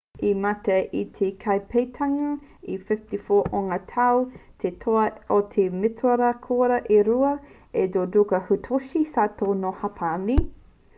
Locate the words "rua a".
7.13-7.89